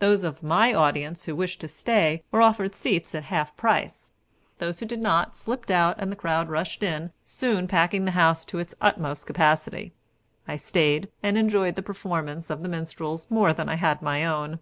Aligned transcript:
Those 0.00 0.22
of 0.22 0.42
my 0.42 0.74
audience 0.74 1.24
who 1.24 1.34
wished 1.34 1.58
to 1.62 1.66
stay 1.66 2.24
were 2.30 2.42
offered 2.42 2.74
seats 2.74 3.14
at 3.14 3.22
half 3.24 3.56
price; 3.56 4.12
those 4.58 4.80
who 4.80 4.84
did 4.84 5.00
not, 5.00 5.34
slipped 5.34 5.70
out, 5.70 5.96
and 5.98 6.12
the 6.12 6.16
crowd 6.16 6.50
rushed 6.50 6.82
in, 6.82 7.10
soon 7.24 7.66
packing 7.66 8.04
the 8.04 8.10
house 8.10 8.44
to 8.44 8.58
its 8.58 8.74
utmost 8.82 9.26
capacity. 9.26 9.94
I 10.46 10.56
stayed, 10.56 11.08
and 11.22 11.38
enjoyed 11.38 11.76
the 11.76 11.82
performance 11.82 12.50
of 12.50 12.62
the 12.62 12.68
minstrels 12.68 13.26
more 13.30 13.54
than 13.54 13.70
I 13.70 13.76
had 13.76 14.02
my 14.02 14.26
own. 14.26 14.60